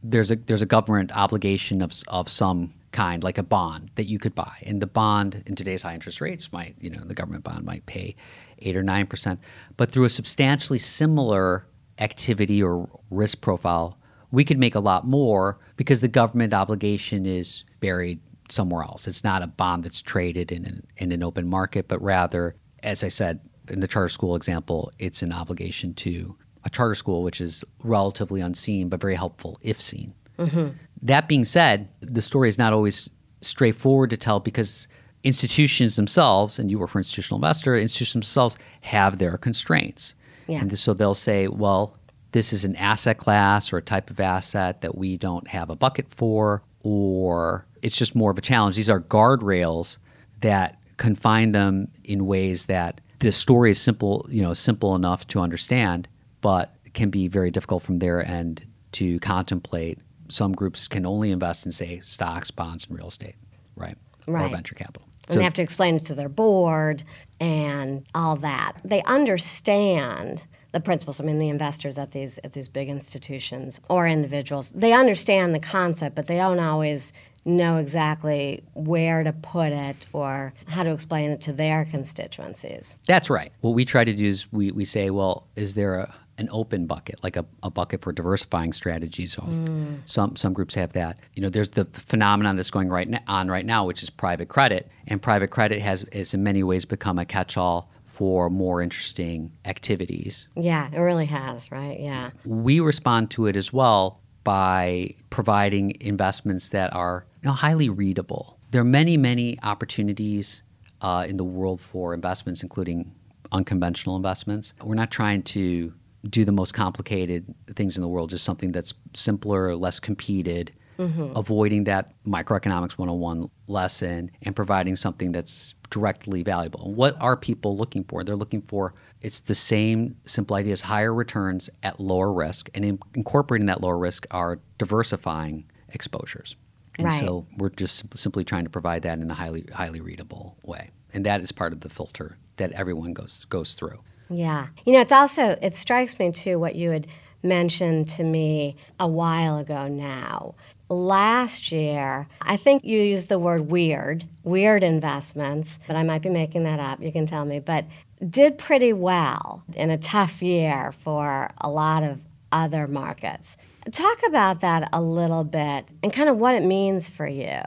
[0.03, 4.19] there's a there's a government obligation of of some kind, like a bond that you
[4.19, 7.45] could buy, and the bond in today's high interest rates might you know the government
[7.45, 8.17] bond might pay
[8.61, 9.41] eight or nine percent,
[9.77, 11.67] but through a substantially similar
[12.01, 13.99] activity or risk profile,
[14.31, 19.07] we could make a lot more because the government obligation is buried somewhere else.
[19.07, 23.05] It's not a bond that's traded in an, in an open market, but rather, as
[23.05, 27.41] I said in the charter school example, it's an obligation to a charter school, which
[27.41, 30.15] is relatively unseen but very helpful if seen.
[30.39, 30.69] Mm-hmm.
[31.03, 33.11] That being said, the story is not always
[33.41, 34.89] straightforward to tell because
[35.23, 40.15] institutions themselves, and you work for an institutional investor, institutions themselves have their constraints.
[40.51, 40.61] Yeah.
[40.63, 41.97] And so they'll say, well,
[42.33, 45.77] this is an asset class or a type of asset that we don't have a
[45.77, 48.75] bucket for, or it's just more of a challenge.
[48.75, 49.99] These are guardrails
[50.41, 55.41] that confine them in ways that the story is simple, you know, simple enough to
[55.41, 56.09] understand,
[56.41, 59.99] but can be very difficult from their end to contemplate.
[60.31, 63.37] Some groups can only invest in, say, stocks, bonds, and real estate,
[63.77, 63.97] right?
[64.27, 64.47] Right.
[64.47, 65.03] Or venture capital.
[65.29, 67.05] And so, they have to explain it to their board
[67.41, 68.75] and all that.
[68.85, 74.07] They understand the principals, I mean the investors at these at these big institutions or
[74.07, 77.13] individuals, they understand the concept, but they don't always
[77.45, 82.99] know exactly where to put it or how to explain it to their constituencies.
[83.07, 83.51] That's right.
[83.63, 86.87] What we try to do is we, we say, well, is there a, an open
[86.87, 89.37] bucket, like a, a bucket for diversifying strategies?
[89.37, 90.01] Mm.
[90.07, 91.19] Some some groups have that.
[91.35, 94.91] You know, there's the phenomenon that's going right on right now, which is private credit,
[95.07, 100.49] and private credit has, has in many ways become a catch-all for more interesting activities.
[100.55, 101.99] Yeah, it really has, right?
[101.99, 102.31] Yeah.
[102.45, 108.59] We respond to it as well by providing investments that are you know, highly readable.
[108.73, 110.63] There are many, many opportunities
[111.01, 113.15] uh, in the world for investments, including
[113.53, 114.75] unconventional investments.
[114.83, 115.95] We're not trying to
[116.29, 121.33] do the most complicated things in the world, just something that's simpler, less competed, mm-hmm.
[121.35, 126.93] avoiding that microeconomics 101 lesson, and providing something that's directly valuable.
[126.95, 128.23] what are people looking for?
[128.23, 132.85] They're looking for it's the same simple idea as higher returns at lower risk, and
[132.85, 136.57] in, incorporating that lower risk are diversifying exposures.
[136.97, 137.21] And right.
[137.21, 141.27] so we're just simply trying to provide that in a highly highly readable way, and
[141.27, 144.01] that is part of the filter that everyone goes goes through.
[144.31, 147.09] Yeah, you know, it's also it strikes me too what you had
[147.43, 150.55] mentioned to me a while ago now.
[150.89, 156.31] Last year, I think you used the word weird, weird investments, but I might be
[156.31, 157.01] making that up.
[157.01, 157.61] You can tell me.
[157.61, 157.85] But
[158.29, 162.21] did pretty well in a tough year for a lot of
[162.53, 163.57] other markets.
[163.93, 167.61] Talk about that a little bit and kind of what it means for you.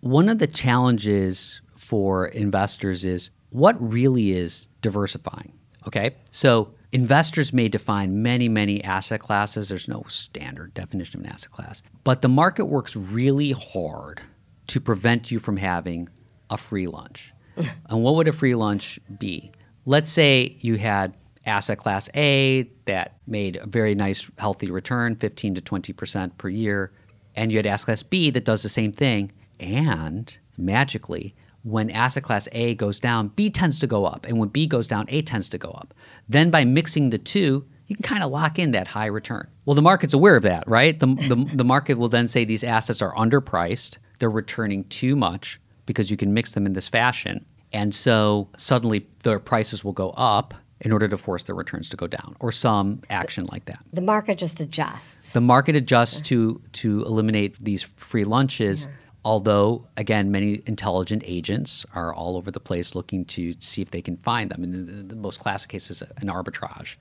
[0.00, 5.52] One of the challenges for investors is what really is diversifying.
[5.86, 6.14] Okay.
[6.30, 9.68] So investors may define many, many asset classes.
[9.68, 11.82] There's no standard definition of an asset class.
[12.04, 14.20] But the market works really hard
[14.68, 16.08] to prevent you from having
[16.50, 17.32] a free lunch.
[17.56, 19.52] and what would a free lunch be?
[19.86, 21.14] Let's say you had
[21.46, 26.92] asset class A that made a very nice, healthy return, 15 to 20% per year,
[27.36, 31.34] and you had asset class B that does the same thing, and magically,
[31.64, 34.26] when asset class A goes down, B tends to go up.
[34.26, 35.94] And when B goes down, A tends to go up.
[36.28, 39.48] Then by mixing the two, you can kind of lock in that high return.
[39.64, 40.98] Well, the market's aware of that, right?
[40.98, 45.60] The, the, the market will then say these assets are underpriced, they're returning too much
[45.86, 47.44] because you can mix them in this fashion.
[47.72, 51.96] And so suddenly their prices will go up in order to force their returns to
[51.96, 53.80] go down or some action like that.
[53.92, 55.32] The market just adjusts.
[55.32, 58.84] The market adjusts to to eliminate these free lunches.
[58.84, 58.90] Yeah
[59.24, 64.02] although again many intelligent agents are all over the place looking to see if they
[64.02, 64.62] can find them.
[64.62, 66.96] And the, the most classic case is an arbitrage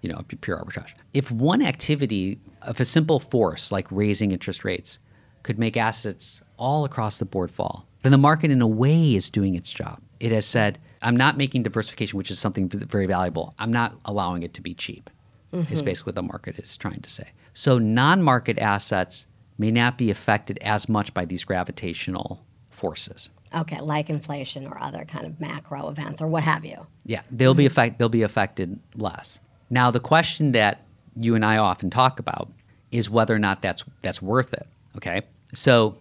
[0.00, 0.92] you know pure arbitrage.
[1.12, 4.98] If one activity of a simple force like raising interest rates
[5.42, 9.28] could make assets all across the board fall then the market in a way is
[9.28, 10.00] doing its job.
[10.20, 13.54] It has said i'm not making diversification which is something very valuable.
[13.58, 15.10] I'm not allowing it to be cheap
[15.52, 15.72] mm-hmm.
[15.72, 17.32] is basically what the market is trying to say.
[17.52, 19.26] So non-market assets
[19.58, 22.40] may not be affected as much by these gravitational
[22.70, 23.28] forces.
[23.54, 26.86] Okay, like inflation or other kind of macro events or what have you.
[27.04, 27.72] Yeah, they'll be mm-hmm.
[27.72, 29.40] affect, they'll be affected less.
[29.70, 30.82] Now, the question that
[31.16, 32.50] you and I often talk about
[32.90, 34.66] is whether or not that's that's worth it.
[34.96, 35.22] Okay,
[35.54, 35.96] so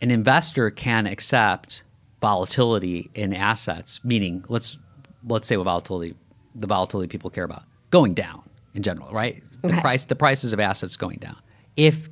[0.00, 1.82] an investor can accept
[2.20, 4.76] volatility in assets, meaning let's
[5.26, 6.14] let's say what volatility
[6.54, 8.42] the volatility people care about going down
[8.74, 9.42] in general, right?
[9.62, 9.80] The okay.
[9.80, 11.36] price the prices of assets going down.
[11.76, 12.08] If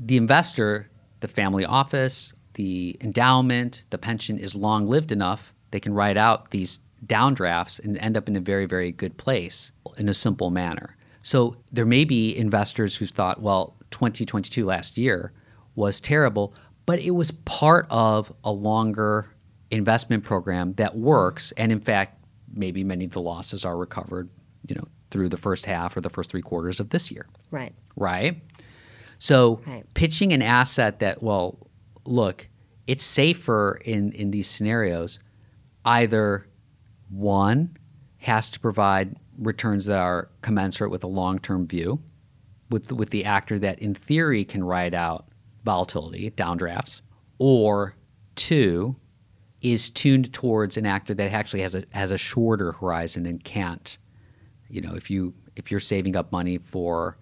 [0.00, 5.92] the investor, the family office, the endowment, the pension is long lived enough, they can
[5.92, 10.14] write out these downdrafts and end up in a very, very good place in a
[10.14, 10.96] simple manner.
[11.22, 15.32] So there may be investors who thought, well, 2022 last year
[15.74, 16.54] was terrible,
[16.86, 19.30] but it was part of a longer
[19.70, 21.52] investment program that works.
[21.52, 24.30] And in fact, maybe many of the losses are recovered,
[24.66, 27.26] you know, through the first half or the first three quarters of this year.
[27.50, 27.74] Right.
[27.96, 28.40] Right.
[29.20, 29.84] So right.
[29.94, 31.58] pitching an asset that, well,
[32.04, 32.48] look,
[32.86, 35.20] it's safer in, in these scenarios,
[35.84, 36.46] either
[37.10, 37.76] one
[38.16, 42.00] has to provide returns that are commensurate with a long term view,
[42.70, 45.28] with, with the actor that in theory can ride out
[45.64, 47.02] volatility, downdrafts,
[47.38, 47.94] or
[48.36, 48.96] two
[49.60, 53.98] is tuned towards an actor that actually has a has a shorter horizon and can't,
[54.70, 57.18] you know, if you if you're saving up money for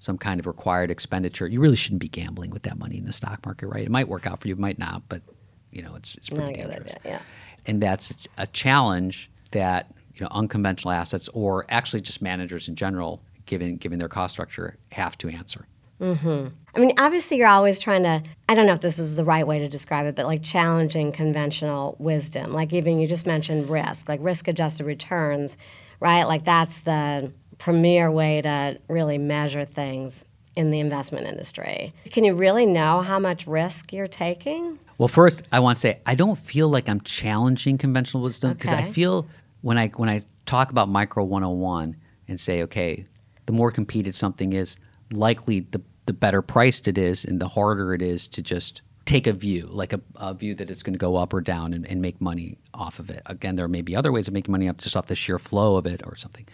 [0.00, 3.12] some kind of required expenditure, you really shouldn't be gambling with that money in the
[3.12, 3.84] stock market, right?
[3.84, 5.22] It might work out for you, it might not, but
[5.70, 6.96] you know, it's, it's pretty dangerous.
[6.96, 7.20] Idea, yeah.
[7.66, 13.22] And that's a challenge that you know unconventional assets or actually just managers in general,
[13.46, 15.66] given given their cost structure, have to answer.
[16.00, 16.48] Mm-hmm.
[16.74, 18.22] I mean, obviously, you're always trying to.
[18.48, 21.12] I don't know if this is the right way to describe it, but like challenging
[21.12, 22.52] conventional wisdom.
[22.52, 25.58] Like even you just mentioned risk, like risk-adjusted returns,
[26.00, 26.24] right?
[26.24, 30.24] Like that's the premier way to really measure things
[30.56, 31.92] in the investment industry.
[32.10, 34.78] Can you really know how much risk you're taking?
[34.98, 38.72] Well, first, I want to say I don't feel like I'm challenging conventional wisdom because
[38.72, 39.28] I feel
[39.60, 41.96] when I when I talk about micro 101
[42.26, 43.06] and say, okay,
[43.46, 44.76] the more competed something is,
[45.12, 49.26] likely the the better priced it is, and the harder it is to just take
[49.26, 51.86] a view, like a, a view that it's going to go up or down and,
[51.86, 53.22] and make money off of it.
[53.26, 55.76] Again, there may be other ways of making money up just off the sheer flow
[55.76, 56.46] of it or something.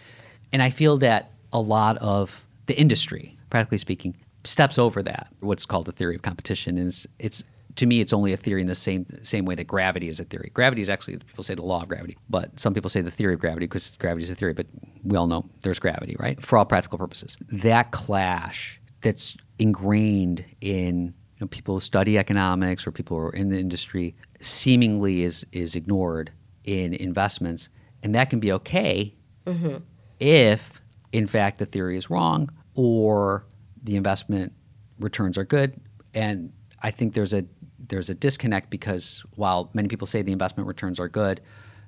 [0.51, 5.65] And I feel that a lot of the industry, practically speaking, steps over that, what's
[5.65, 6.77] called the theory of competition.
[6.77, 7.43] And it's, it's
[7.77, 10.23] to me, it's only a theory in the same same way that gravity is a
[10.23, 10.51] theory.
[10.53, 13.33] Gravity is actually people say the law of gravity, but some people say the theory
[13.33, 14.53] of gravity because gravity is a theory.
[14.53, 14.67] But
[15.03, 16.43] we all know there's gravity, right?
[16.43, 22.87] For all practical purposes, that clash that's ingrained in you know, people who study economics
[22.87, 26.31] or people who are in the industry seemingly is is ignored
[26.63, 27.69] in investments,
[28.01, 29.13] and that can be okay
[29.45, 29.77] mm-hmm.
[30.19, 33.45] If, in fact, the theory is wrong or
[33.83, 34.53] the investment
[34.99, 35.79] returns are good.
[36.13, 36.51] And
[36.81, 37.45] I think there's a
[37.79, 41.41] there's a disconnect because while many people say the investment returns are good,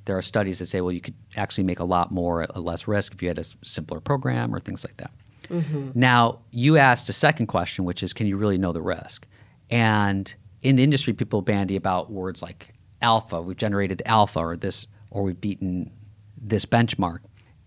[0.05, 2.87] there are studies that say, well, you could actually make a lot more at less
[2.87, 5.11] risk if you had a simpler program or things like that.
[5.49, 5.91] Mm-hmm.
[5.93, 9.27] Now, you asked a second question, which is, can you really know the risk?
[9.69, 13.41] And in the industry, people bandy about words like alpha.
[13.41, 15.91] We've generated alpha, or this, or we've beaten
[16.37, 17.19] this benchmark.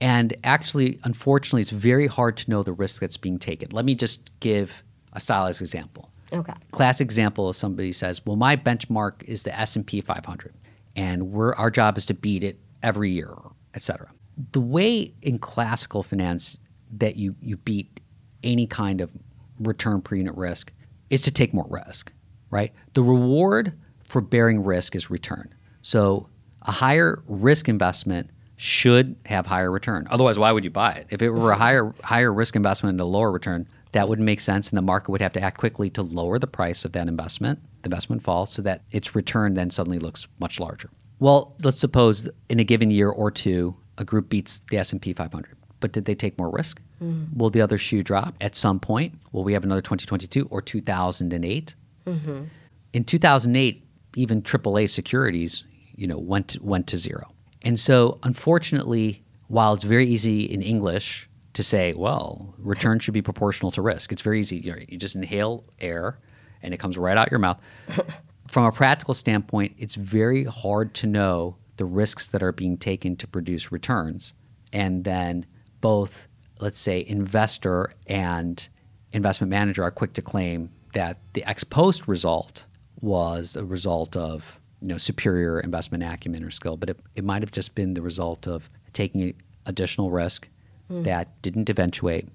[0.02, 3.68] And actually, unfortunately, it's very hard to know the risk that's being taken.
[3.70, 4.82] Let me just give
[5.12, 6.10] a stylized example.
[6.32, 6.54] Okay.
[6.72, 10.54] Classic example is somebody says, "Well, my benchmark is the S and P 500,
[10.96, 13.32] and we're our job is to beat it every year,
[13.74, 14.08] etc."
[14.50, 16.58] The way in classical finance
[16.90, 18.00] that you you beat
[18.42, 19.12] any kind of
[19.60, 20.72] return per unit risk
[21.10, 22.10] is to take more risk,
[22.50, 22.72] right?
[22.94, 23.74] The reward
[24.08, 25.54] for bearing risk is return.
[25.80, 26.28] So
[26.62, 28.30] a higher risk investment
[28.62, 30.06] should have higher return.
[30.08, 31.08] Otherwise, why would you buy it?
[31.10, 34.38] If it were a higher higher risk investment and a lower return, that wouldn't make
[34.38, 37.08] sense, and the market would have to act quickly to lower the price of that
[37.08, 37.58] investment.
[37.82, 40.90] The investment falls so that its return then suddenly looks much larger.
[41.18, 45.02] Well, let's suppose in a given year or two, a group beats the S and
[45.02, 46.80] P 500, but did they take more risk?
[47.02, 47.36] Mm-hmm.
[47.36, 49.18] Will the other shoe drop at some point?
[49.32, 51.74] Will we have another 2022 or 2008?
[52.06, 52.44] Mm-hmm.
[52.92, 53.84] in 2008,
[54.14, 55.64] even AAA securities,
[55.96, 57.32] you know, went went to zero.
[57.62, 63.22] And so, unfortunately, while it's very easy in English to say, well, return should be
[63.22, 64.56] proportional to risk, it's very easy.
[64.56, 66.18] You, you just inhale air,
[66.62, 67.60] and it comes right out your mouth.
[68.48, 73.16] From a practical standpoint, it's very hard to know the risks that are being taken
[73.16, 74.32] to produce returns,
[74.72, 75.46] and then
[75.80, 76.28] both,
[76.60, 78.68] let's say, investor and
[79.12, 82.66] investment manager are quick to claim that the ex post result
[83.00, 87.40] was a result of you know superior investment acumen or skill, but it, it might
[87.42, 90.48] have just been the result of taking additional risk
[90.88, 91.04] hmm.
[91.04, 92.28] that didn't eventuate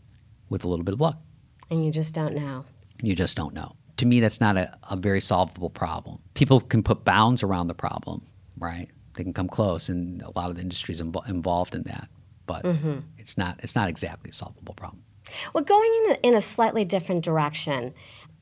[0.49, 1.17] with a little bit of luck.
[1.69, 2.63] And you just don't know.
[3.01, 3.75] You just don't know.
[3.97, 6.19] To me, that's not a, a very solvable problem.
[6.35, 8.25] People can put bounds around the problem,
[8.57, 8.89] right?
[9.15, 12.07] They can come close, and a lot of the industries invo- involved in that.
[12.45, 12.99] But mm-hmm.
[13.17, 15.03] it's not it's not exactly a solvable problem.
[15.53, 17.93] Well, going in a, in a slightly different direction,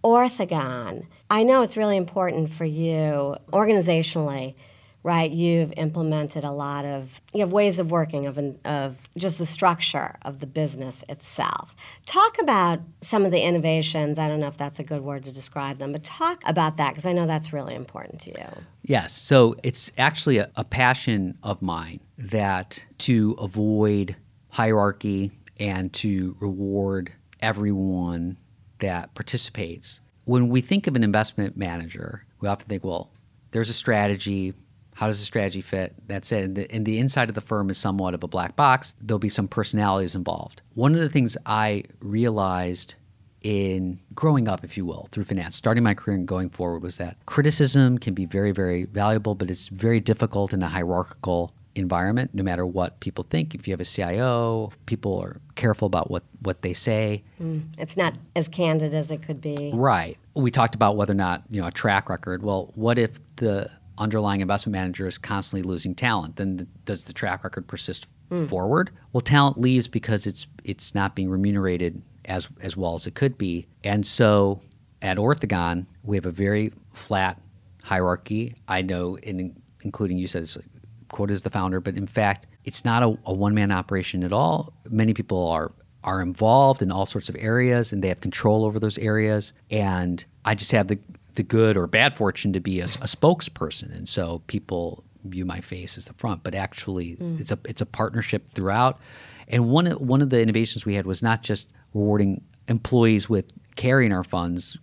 [0.03, 4.55] Orthogon, I know it's really important for you organizationally,
[5.03, 5.29] right?
[5.29, 9.45] You've implemented a lot of you have ways of working of an, of just the
[9.45, 11.75] structure of the business itself.
[12.05, 14.17] Talk about some of the innovations.
[14.17, 16.91] I don't know if that's a good word to describe them, but talk about that
[16.91, 18.47] because I know that's really important to you.
[18.83, 19.11] Yes.
[19.11, 24.15] So it's actually a, a passion of mine that to avoid
[24.51, 27.11] hierarchy and to reward
[27.41, 28.37] everyone
[28.79, 29.99] that participates.
[30.25, 33.11] When we think of an investment manager, we often think, well,
[33.51, 34.53] there's a strategy.
[34.95, 35.95] How does the strategy fit?
[36.07, 36.43] That's it.
[36.43, 38.95] And the, and the inside of the firm is somewhat of a black box.
[39.01, 40.61] There'll be some personalities involved.
[40.73, 42.95] One of the things I realized
[43.43, 46.97] in growing up, if you will, through finance, starting my career and going forward, was
[46.97, 52.31] that criticism can be very, very valuable, but it's very difficult in a hierarchical environment,
[52.33, 53.53] no matter what people think.
[53.53, 57.23] If you have a CIO, people are careful about what, what they say.
[57.41, 59.71] Mm, it's not as candid as it could be.
[59.73, 60.17] Right.
[60.33, 62.43] We talked about whether or not, you know, a track record.
[62.43, 66.37] Well, what if the underlying investment manager is constantly losing talent?
[66.37, 68.45] Then the, does the track record persist hmm.
[68.45, 68.91] forward?
[69.13, 73.37] Well, talent leaves because it's it's not being remunerated as as well as it could
[73.37, 73.67] be.
[73.83, 74.61] And so
[75.01, 77.41] at Orthogon, we have a very flat
[77.83, 78.55] hierarchy.
[78.67, 80.65] I know in including you said it's like,
[81.15, 84.33] quote as the founder, but in fact, it's not a, a one man operation at
[84.33, 84.73] all.
[84.89, 85.71] Many people are
[86.03, 89.53] are involved in all sorts of areas and they have control over those areas.
[89.71, 90.99] And I just have the
[91.35, 95.61] the good or bad fortune to be a, a spokesperson, and so people view my
[95.61, 97.39] face as the front, but actually mm.
[97.39, 98.99] it's a it's a partnership throughout.
[99.47, 103.45] And one of, one of the innovations we had was not just rewarding employees with
[103.77, 104.77] carrying our funds,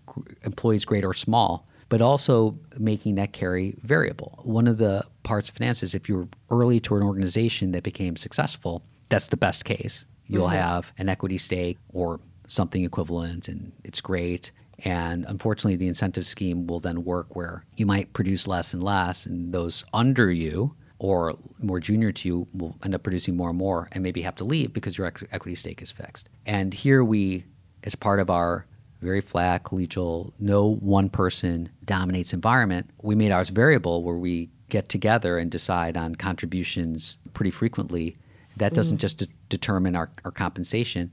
[0.45, 4.41] employees great or small, but also making that carry variable.
[4.45, 8.17] One of the parts of finance is if you're early to an organization that became
[8.17, 10.07] successful, that's the best case.
[10.25, 10.57] You'll mm-hmm.
[10.57, 14.53] have an equity stake or something equivalent, and it's great.
[14.87, 19.27] And unfortunately, the incentive scheme will then work where you might produce less and less,
[19.27, 23.59] and those under you or more junior to you will end up producing more and
[23.59, 26.31] more and maybe have to leave because your equity stake is fixed.
[26.47, 27.45] And here we,
[27.85, 28.65] as part of our
[29.03, 34.89] very flat, collegial, no one person dominates environment, we made ours variable where we get
[34.89, 38.17] together and decide on contributions pretty frequently.
[38.57, 39.01] That doesn't mm.
[39.01, 41.13] just de- determine our, our compensation.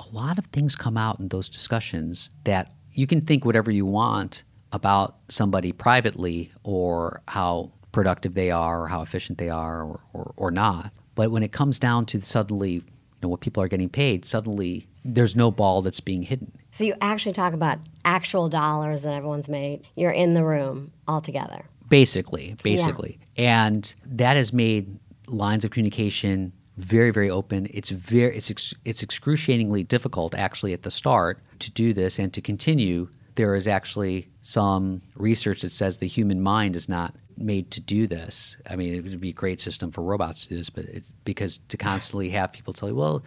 [0.00, 3.84] A lot of things come out in those discussions that you can think whatever you
[3.84, 10.00] want about somebody privately or how productive they are or how efficient they are or,
[10.12, 10.92] or, or not.
[11.14, 12.82] But when it comes down to suddenly you
[13.22, 16.52] know what people are getting paid, suddenly there's no ball that's being hidden.
[16.76, 19.88] So you actually talk about actual dollars that everyone's made.
[19.96, 21.64] You're in the room all together.
[21.88, 23.18] Basically, basically.
[23.34, 23.66] Yeah.
[23.66, 27.66] And that has made lines of communication very very open.
[27.72, 32.30] It's very it's ex, it's excruciatingly difficult actually at the start to do this and
[32.34, 33.08] to continue.
[33.36, 38.06] There is actually some research that says the human mind is not made to do
[38.06, 38.58] this.
[38.68, 41.14] I mean, it would be a great system for robots to do this, but it's
[41.24, 43.24] because to constantly have people tell you, well,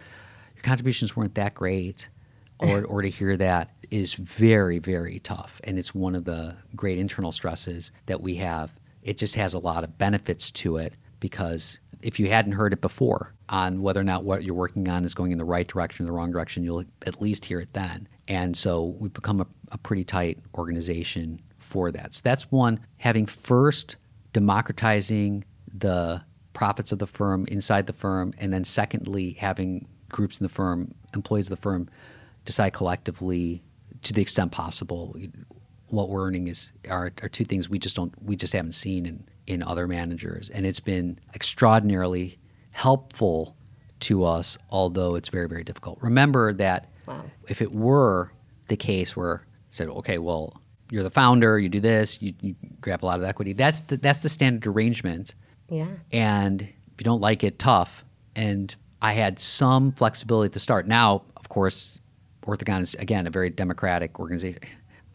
[0.54, 2.08] your contributions weren't that great,
[2.60, 5.60] or, or to hear that is very, very tough.
[5.64, 8.72] And it's one of the great internal stresses that we have.
[9.02, 12.80] It just has a lot of benefits to it because if you hadn't heard it
[12.80, 16.04] before on whether or not what you're working on is going in the right direction
[16.04, 18.08] or the wrong direction, you'll at least hear it then.
[18.28, 22.14] And so we've become a, a pretty tight organization for that.
[22.14, 23.96] So that's one, having first
[24.32, 30.44] democratizing the profits of the firm inside the firm, and then secondly, having groups in
[30.44, 31.88] the firm, employees of the firm,
[32.44, 33.62] decide collectively
[34.02, 35.16] to the extent possible
[35.88, 39.06] what we're earning is are, are two things we just don't we just haven't seen
[39.06, 42.38] in in other managers and it's been extraordinarily
[42.70, 43.56] helpful
[43.98, 47.22] to us although it's very very difficult remember that wow.
[47.48, 48.32] if it were
[48.68, 50.60] the case where said okay well
[50.90, 53.52] you're the founder, you do this, you, you grab a lot of equity.
[53.52, 55.34] That's the, that's the standard arrangement.
[55.68, 55.86] Yeah.
[56.12, 56.68] And if
[56.98, 58.04] you don't like it, tough.
[58.34, 60.86] And I had some flexibility at the start.
[60.86, 62.00] Now, of course,
[62.50, 64.60] Orthogon is again a very democratic organization.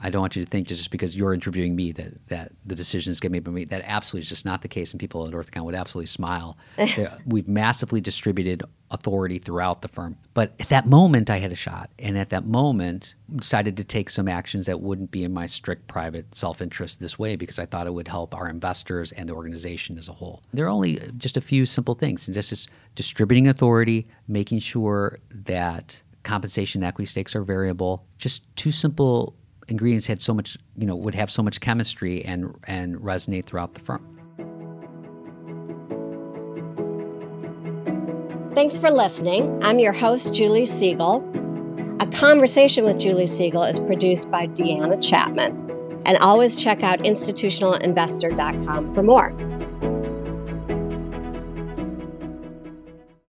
[0.01, 3.19] I don't want you to think just because you're interviewing me that, that the decisions
[3.19, 3.65] get made by me.
[3.65, 6.57] That absolutely is just not the case, and people at Orthogon would absolutely smile.
[7.25, 10.17] We've massively distributed authority throughout the firm.
[10.33, 14.09] But at that moment, I had a shot, and at that moment, decided to take
[14.09, 17.87] some actions that wouldn't be in my strict private self-interest this way because I thought
[17.87, 20.43] it would help our investors and the organization as a whole.
[20.53, 25.19] There are only just a few simple things, and this is distributing authority, making sure
[25.31, 28.05] that compensation equity stakes are variable.
[28.17, 29.35] Just two simple
[29.69, 33.75] ingredients had so much, you know, would have so much chemistry and and resonate throughout
[33.75, 34.11] the firm.
[38.53, 39.63] Thanks for listening.
[39.63, 41.21] I'm your host, Julie Segal.
[42.01, 45.61] A conversation with Julie Segal is produced by Deanna Chapman.
[46.05, 49.33] And always check out institutionalinvestor.com for more.